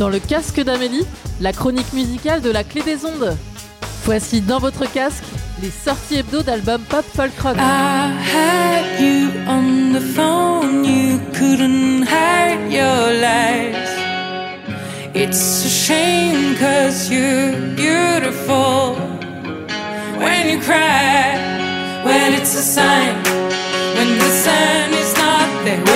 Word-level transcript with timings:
Dans 0.00 0.08
le 0.08 0.18
casque 0.18 0.58
d'Amélie, 0.62 1.04
la 1.42 1.52
chronique 1.52 1.92
musicale 1.92 2.40
de 2.40 2.50
la 2.50 2.64
clé 2.64 2.80
des 2.80 3.04
ondes. 3.04 3.36
Voici 4.06 4.40
dans 4.40 4.58
votre 4.58 4.90
casque 4.90 5.24
les 5.60 5.68
sorties 5.68 6.20
hebdo 6.20 6.40
d'albums 6.42 6.80
pop 6.88 7.04
folk 7.04 7.38
rock. 7.42 7.54
I 7.58 8.10
had 8.34 8.98
you 8.98 9.28
on 9.46 9.92
the 9.92 10.00
phone, 10.00 10.86
you 10.86 11.20
couldn't 11.34 12.04
hide 12.04 12.72
your 12.72 13.12
lies. 13.12 13.90
It's 15.14 15.66
a 15.66 15.68
shame 15.68 16.56
cause 16.56 17.10
you're 17.10 17.52
beautiful 17.76 18.96
when 20.18 20.48
you 20.48 20.60
cry. 20.60 21.36
When 22.06 22.32
it's 22.32 22.54
a 22.54 22.62
sign, 22.62 23.22
when 23.96 24.18
the 24.18 24.30
sun 24.30 24.94
is 24.94 25.14
not 25.18 25.64
there. 25.66 25.89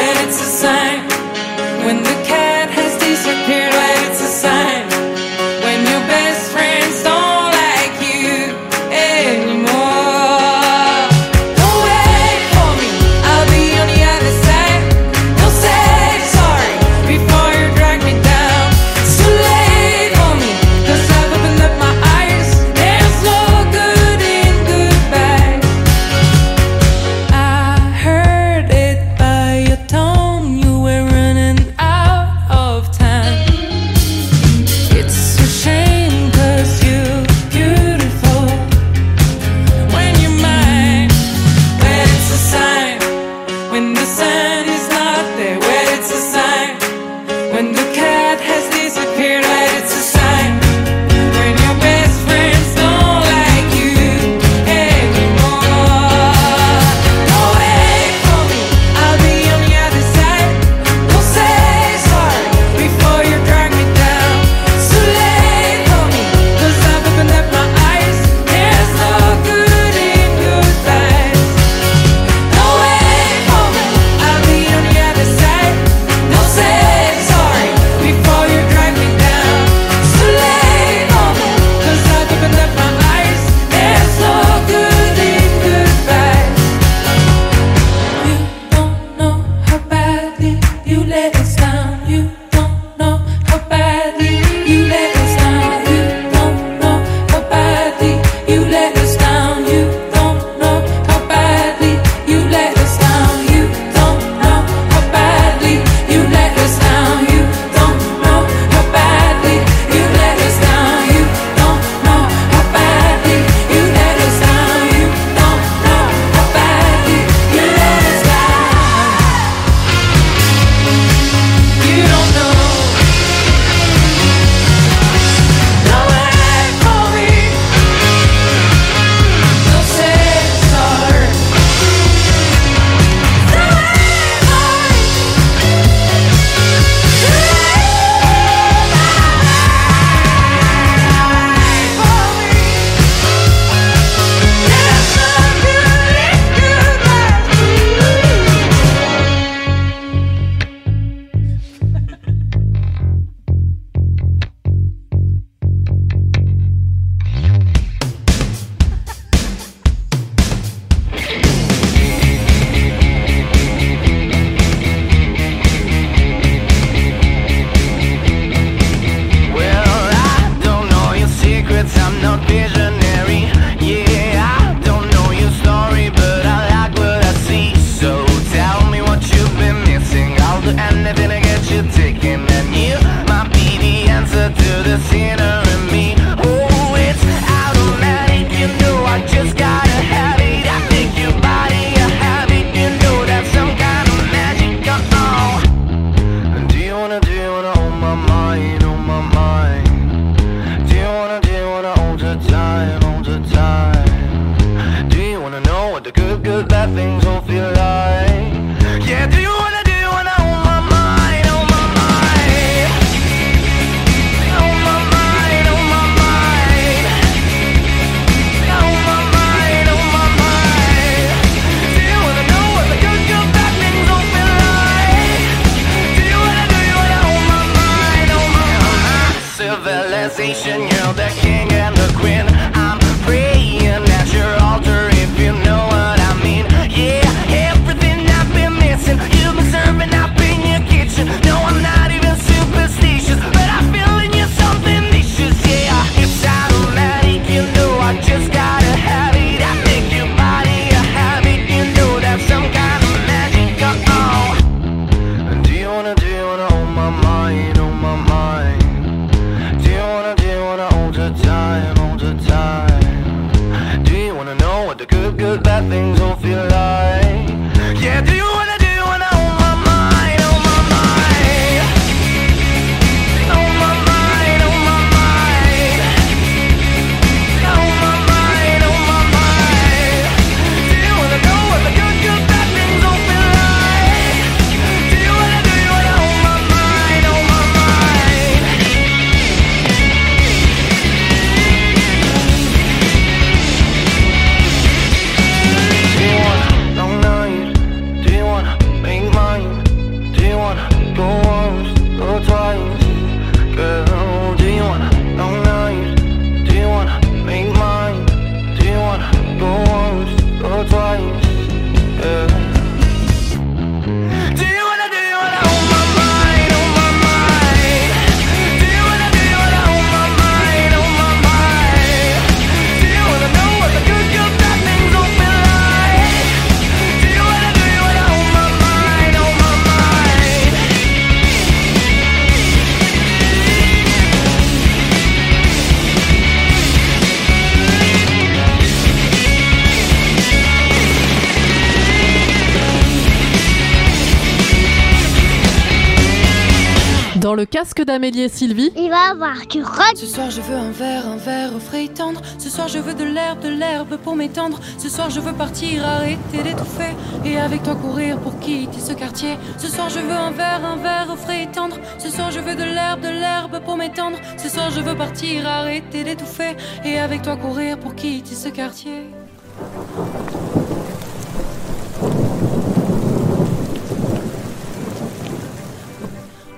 Dans 347.55 347.61
le 347.61 347.67
casque 347.67 348.03
d'Amélie 348.03 348.43
et 348.43 348.49
Sylvie, 348.49 348.91
Il 348.97 349.11
va 349.11 349.31
avoir 349.31 349.65
du 349.69 349.81
rock. 349.81 350.17
Ce 350.17 350.27
soir 350.27 350.51
je 350.51 350.61
veux 350.61 350.75
un 350.75 350.91
verre, 350.91 351.29
un 351.29 351.37
verre 351.37 351.77
au 351.77 351.79
frais 351.79 352.07
et 352.07 352.09
tendre. 352.09 352.43
Ce 352.59 352.69
soir 352.69 352.89
je 352.89 352.99
veux 352.99 353.15
de 353.15 353.23
l'herbe, 353.23 353.61
de 353.61 353.69
l'herbe 353.69 354.17
pour 354.17 354.35
m'étendre. 354.35 354.81
Ce 354.99 355.09
soir 355.09 355.31
je 355.31 355.39
veux 355.39 355.53
partir, 355.53 356.05
arrêter 356.05 356.65
d'étouffer. 356.65 357.15
Et 357.45 357.57
avec 357.57 357.85
toi 357.85 357.95
courir 357.95 358.41
pour 358.41 358.59
quitter 358.59 358.99
ce 358.99 359.13
quartier. 359.13 359.57
Ce 359.79 359.87
soir 359.87 360.09
je 360.09 360.19
veux 360.19 360.33
un 360.33 360.51
verre, 360.51 360.85
un 360.85 360.97
verre 360.97 361.29
au 361.33 361.37
frais 361.37 361.63
et 361.63 361.67
tendre. 361.69 361.97
Ce 362.19 362.29
soir 362.29 362.51
je 362.51 362.59
veux 362.59 362.75
de 362.75 362.83
l'herbe, 362.83 363.21
de 363.21 363.29
l'herbe 363.29 363.79
pour 363.85 363.97
m'étendre. 363.97 364.39
Ce 364.57 364.69
soir 364.69 364.91
je 364.91 365.01
veux 365.01 365.15
partir, 365.15 365.65
arrêter 365.65 366.25
d'étouffer. 366.25 366.77
Et 367.05 367.21
avec 367.21 367.43
toi 367.43 367.57
courir 367.57 368.01
pour 368.01 368.17
quitter 368.17 368.57
ce 368.57 368.69
quartier. 368.69 369.31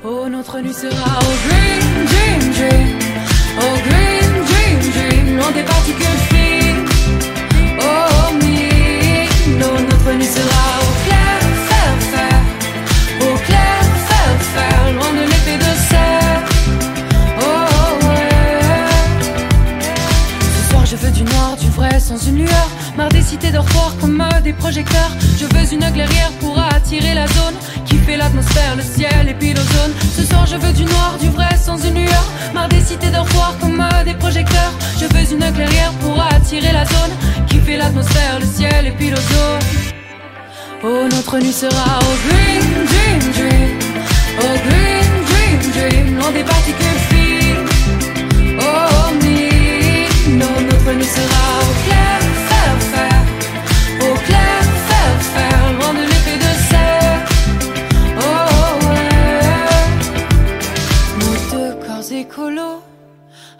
Oh, 0.09 0.29
notre 0.29 0.61
nuit 0.61 0.73
sera 0.73 1.19
au 1.19 1.35
green 1.49 2.07
dream 2.07 2.53
dream. 2.53 2.99
Oh, 3.59 3.77
green 3.89 4.31
dream 4.51 4.79
dream. 4.93 5.37
Loin 5.37 5.51
des 5.51 5.65
particules 5.65 6.21
fines. 6.31 6.85
Oh, 7.81 8.33
me. 8.35 9.59
Non, 9.59 9.75
notre 9.91 10.13
nuit 10.17 10.25
sera 10.25 10.65
au 10.87 10.93
clair, 11.05 11.39
faire, 11.69 11.99
faire. 12.13 12.43
Au 13.21 13.37
clair, 13.47 13.83
faire, 14.09 14.39
faire. 14.55 14.93
Loin 14.95 15.11
de 15.11 15.23
l'épée 15.23 15.59
de 15.59 15.73
serre. 15.91 16.43
Oh, 17.41 18.07
ouais. 18.07 18.31
Ce 20.55 20.71
soir, 20.71 20.87
je 20.87 20.95
veux 20.95 21.11
du 21.11 21.25
noir, 21.25 21.57
du 21.57 21.69
vrai, 21.71 21.99
sans 21.99 22.25
une 22.29 22.45
lueur. 22.45 22.69
Marre 22.97 23.09
des 23.09 23.23
cités 23.23 23.51
dortoirs 23.51 23.97
comme 24.01 24.21
euh, 24.21 24.41
des 24.41 24.53
projecteurs. 24.53 25.11
Je 25.37 25.47
veux 25.47 25.73
une 25.73 25.91
clairière 25.93 26.31
pour 26.39 26.57
attirer 26.61 27.15
la 27.15 27.27
zone 27.27 27.57
l'atmosphère, 28.15 28.77
le 28.77 28.83
ciel 28.83 29.29
et 29.29 29.35
puis 29.35 29.55
l'ozone. 29.55 29.93
Ce 30.15 30.23
soir, 30.23 30.47
je 30.47 30.57
veux 30.57 30.73
du 30.73 30.85
noir, 30.85 31.17
du 31.21 31.31
vrai, 31.31 31.57
sans 31.57 31.79
une 31.83 31.95
lueur. 31.95 32.27
Marre 32.55 32.69
des 32.69 32.81
cités 32.81 33.11
dortoirs 33.11 33.57
comme 33.61 33.81
euh, 33.81 34.05
des 34.05 34.15
projecteurs. 34.15 34.73
Je 35.01 35.07
veux 35.07 35.33
une 35.33 35.53
clairière 35.53 35.93
pour 36.01 36.21
attirer 36.21 36.73
la 36.73 36.85
zone 36.85 37.17
fait 37.67 37.77
l'atmosphère, 37.77 38.39
le 38.39 38.47
ciel 38.47 38.87
et 38.87 38.93
puis 38.93 39.11
l'ozone. 39.11 39.65
Oh, 40.85 41.09
notre 41.11 41.39
nuit 41.39 41.53
sera 41.53 41.99
au 41.99 42.15
green 42.27 42.65
dream 42.91 43.21
dream. 43.39 43.79
Oh, 44.41 44.55
green 44.67 45.09
dream 45.31 45.59
dream. 45.77 46.19
Loin 46.19 46.31
des 46.31 46.45
particules 46.45 47.01
fines. 47.09 47.46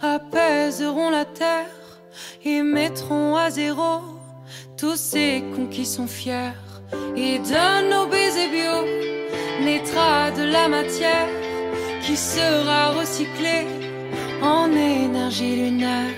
Apaiseront 0.01 1.09
la 1.09 1.25
terre 1.25 1.65
et 2.43 2.61
mettront 2.61 3.35
à 3.35 3.49
zéro 3.49 4.01
tous 4.77 4.95
ces 4.95 5.43
cons 5.55 5.67
qui 5.67 5.85
sont 5.85 6.07
fiers. 6.07 6.53
Et 7.15 7.39
de 7.39 7.89
nos 7.89 8.07
baisers 8.07 8.49
bio 8.49 8.77
naîtra 9.63 10.31
de 10.31 10.43
la 10.43 10.67
matière 10.67 11.27
qui 12.01 12.15
sera 12.15 12.91
recyclée 12.91 13.65
en 14.41 14.71
énergie 14.71 15.55
lunaire. 15.55 16.15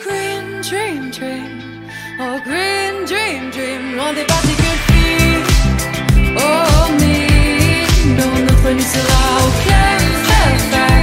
Green 0.00 0.60
dream 0.62 1.10
dream, 1.10 1.86
oh 2.20 2.38
green 2.44 3.04
dream 3.06 3.50
dream, 3.50 3.96
loin 3.96 4.12
des 4.12 4.24
particules 4.24 4.82
fines. 4.88 5.44
Oh 6.36 6.92
me, 7.00 8.16
non 8.16 8.32
notre 8.46 8.70
nuit 8.70 8.82
sera 8.82 9.24
au 9.44 9.50
clair, 9.64 10.00
faire, 10.26 10.60
faire. 10.70 10.93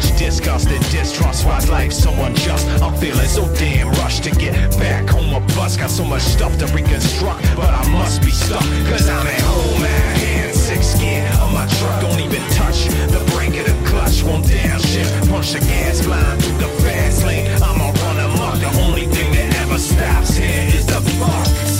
Much 0.00 0.18
disgust 0.18 0.68
and 0.68 0.82
distrust. 0.90 1.46
Why's 1.46 1.68
life 1.68 1.92
so 1.92 2.10
unjust? 2.12 2.66
I'm 2.82 2.94
feeling 2.96 3.26
so 3.26 3.42
damn 3.54 3.90
rushed 4.00 4.24
to 4.24 4.30
get 4.30 4.54
back 4.78 5.08
home 5.08 5.34
a 5.34 5.40
bus. 5.54 5.76
Got 5.76 5.90
so 5.90 6.04
much 6.04 6.22
stuff 6.22 6.56
to 6.58 6.66
reconstruct, 6.68 7.42
but 7.56 7.68
I 7.68 7.88
must 7.90 8.22
be 8.22 8.30
stuck. 8.30 8.64
Cause 8.88 9.08
I'm 9.08 9.26
at 9.26 9.40
home, 9.40 9.84
at 9.84 10.16
hand, 10.18 10.54
sick 10.54 10.82
skin 10.82 11.26
of 11.42 11.52
my 11.52 11.66
truck. 11.78 12.00
Don't 12.00 12.20
even 12.20 12.42
touch 12.52 12.86
the 13.14 13.22
brake 13.32 13.58
of 13.60 13.66
the 13.66 13.88
clutch. 13.88 14.22
Won't 14.22 14.44
downshift, 14.44 15.28
punch 15.28 15.52
the 15.52 15.60
gas 15.60 16.06
line 16.06 16.38
through 16.38 16.58
the 16.58 16.70
fast 16.82 17.24
lane. 17.24 17.46
I'ma 17.62 17.90
run 18.02 18.18
amok. 18.18 18.60
The 18.60 18.72
only 18.84 19.06
thing 19.06 19.32
that 19.32 19.54
ever 19.62 19.78
stops 19.78 20.36
here 20.36 20.68
is 20.76 20.86
the 20.86 21.00
fuck. 21.18 21.79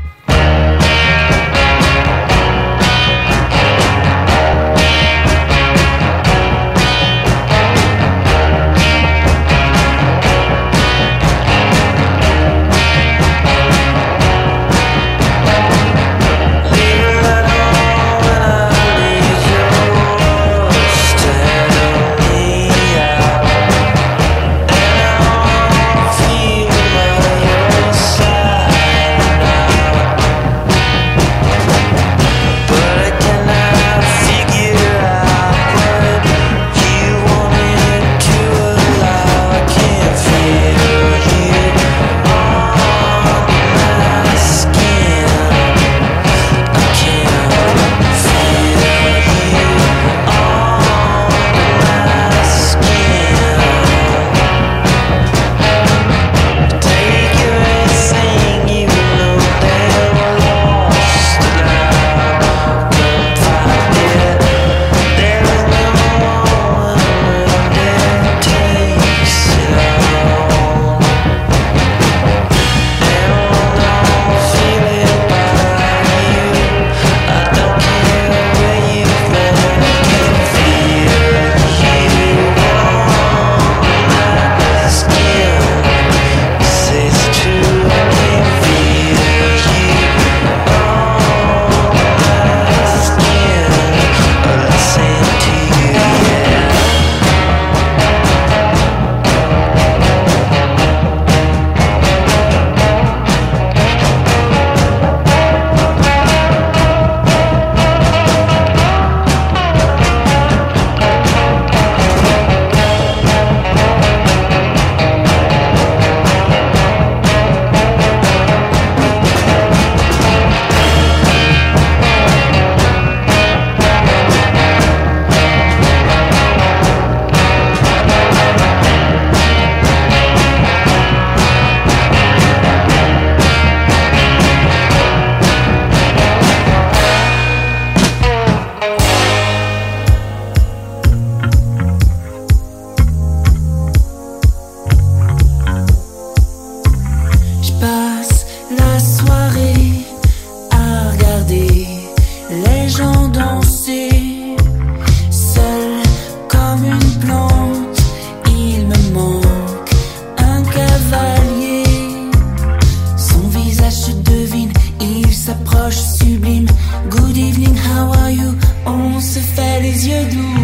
les 169.81 170.07
yeux 170.07 170.25
doux. 170.25 170.60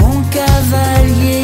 mon 0.00 0.22
cavalier. 0.30 1.42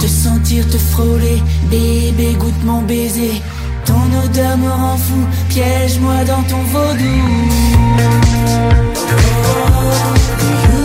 Te 0.00 0.06
sentir 0.06 0.68
te 0.68 0.78
frôler, 0.78 1.42
bébé, 1.70 2.36
goûte 2.38 2.64
mon 2.64 2.82
baiser. 2.82 3.42
Ton 3.86 4.06
odeur 4.24 4.56
me 4.56 4.68
rend 4.68 4.96
fou, 4.96 5.22
piège-moi 5.48 6.24
dans 6.24 6.42
ton 6.44 6.62
vaudou. 6.72 7.20
Oh, 9.06 9.20
oh, 9.36 9.80
oh. 9.80 10.78
oh. 10.78 10.83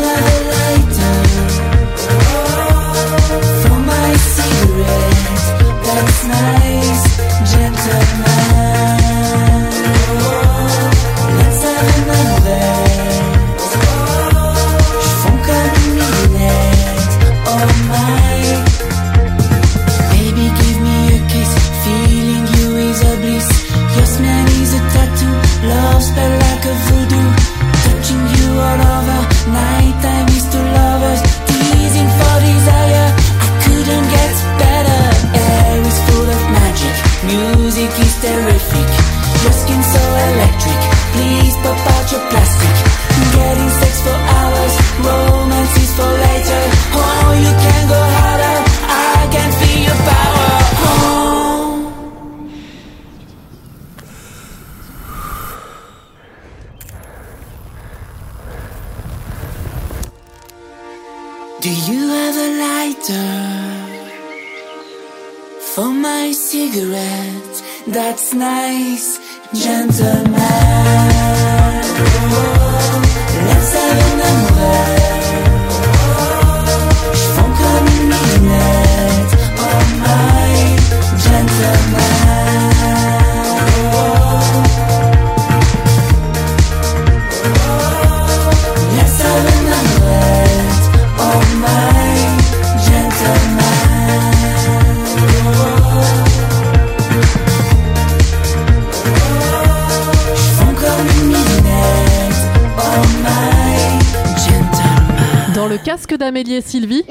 d'Amélie 106.19 106.53
et 106.55 106.61
Sylvie. 106.61 107.03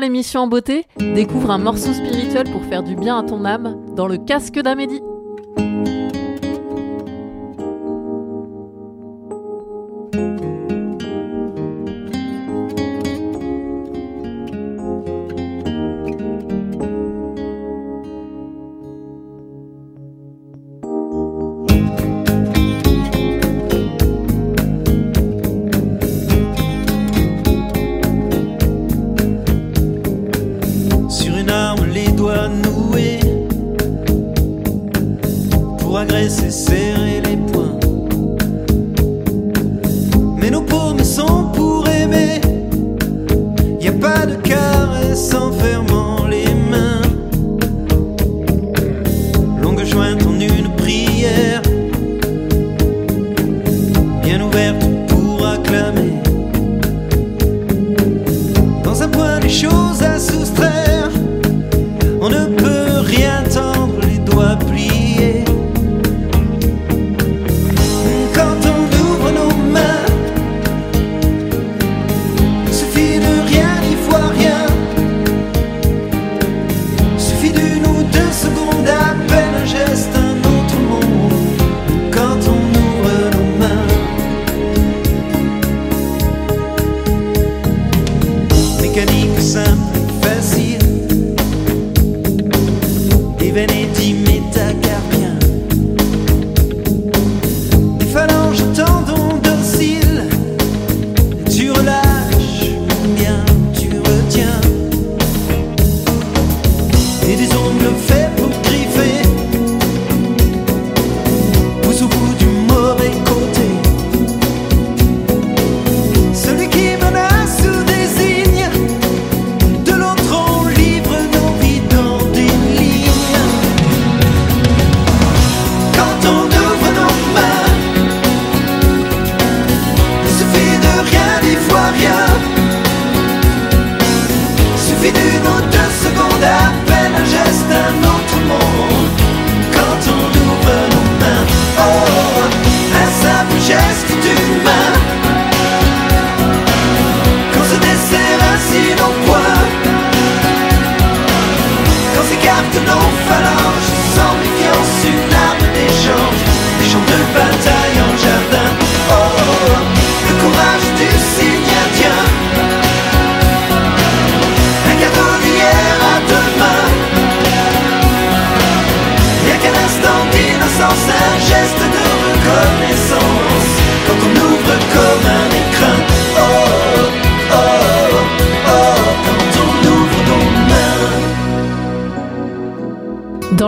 l'émission 0.00 0.40
en 0.40 0.46
beauté, 0.46 0.86
découvre 0.98 1.50
un 1.50 1.58
morceau 1.58 1.92
spirituel 1.92 2.50
pour 2.50 2.64
faire 2.64 2.82
du 2.82 2.96
bien 2.96 3.18
à 3.18 3.22
ton 3.22 3.44
âme 3.44 3.76
dans 3.94 4.08
le 4.08 4.16
casque 4.16 4.58
d'Amélie. 4.58 5.00
choses 59.50 60.02
à 60.02 60.18
soustraire. 60.18 60.79